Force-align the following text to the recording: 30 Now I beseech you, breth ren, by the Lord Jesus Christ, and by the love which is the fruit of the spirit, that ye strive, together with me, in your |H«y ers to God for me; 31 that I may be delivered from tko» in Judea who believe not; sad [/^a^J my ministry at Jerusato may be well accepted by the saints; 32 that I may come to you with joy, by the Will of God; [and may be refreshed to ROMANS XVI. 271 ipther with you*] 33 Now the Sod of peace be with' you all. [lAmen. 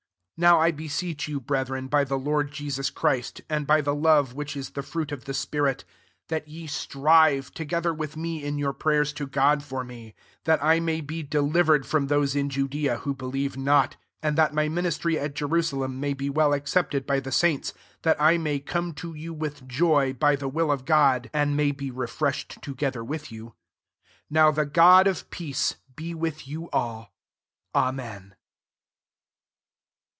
30 0.37 0.47
Now 0.47 0.59
I 0.59 0.71
beseech 0.71 1.27
you, 1.27 1.39
breth 1.39 1.69
ren, 1.69 1.85
by 1.85 2.03
the 2.03 2.17
Lord 2.17 2.51
Jesus 2.51 2.89
Christ, 2.89 3.41
and 3.47 3.67
by 3.67 3.79
the 3.79 3.93
love 3.93 4.33
which 4.33 4.57
is 4.57 4.71
the 4.71 4.81
fruit 4.81 5.11
of 5.11 5.25
the 5.25 5.35
spirit, 5.35 5.85
that 6.29 6.47
ye 6.47 6.65
strive, 6.65 7.51
together 7.53 7.93
with 7.93 8.17
me, 8.17 8.43
in 8.43 8.57
your 8.57 8.71
|H«y 8.75 8.93
ers 8.95 9.13
to 9.13 9.27
God 9.27 9.61
for 9.61 9.83
me; 9.83 10.15
31 10.43 10.43
that 10.45 10.63
I 10.65 10.79
may 10.79 10.99
be 10.99 11.21
delivered 11.21 11.85
from 11.85 12.07
tko» 12.07 12.35
in 12.35 12.49
Judea 12.49 12.97
who 13.03 13.13
believe 13.13 13.55
not; 13.55 13.97
sad 14.23 14.35
[/^a^J 14.35 14.51
my 14.53 14.67
ministry 14.67 15.19
at 15.19 15.35
Jerusato 15.35 15.87
may 15.87 16.15
be 16.15 16.27
well 16.31 16.53
accepted 16.53 17.05
by 17.05 17.19
the 17.19 17.31
saints; 17.31 17.69
32 18.01 18.01
that 18.01 18.19
I 18.19 18.39
may 18.39 18.57
come 18.57 18.93
to 18.95 19.13
you 19.13 19.35
with 19.35 19.67
joy, 19.67 20.11
by 20.13 20.35
the 20.35 20.49
Will 20.49 20.71
of 20.71 20.85
God; 20.85 21.29
[and 21.35 21.55
may 21.55 21.69
be 21.71 21.91
refreshed 21.91 22.59
to 22.63 22.71
ROMANS 22.71 22.77
XVI. 22.77 22.79
271 22.81 22.89
ipther 23.03 23.07
with 23.07 23.31
you*] 23.31 23.43
33 23.43 23.57
Now 24.31 24.49
the 24.49 24.71
Sod 24.75 25.05
of 25.05 25.29
peace 25.29 25.75
be 25.95 26.15
with' 26.15 26.47
you 26.47 26.67
all. 26.73 27.13
[lAmen. 27.75 28.33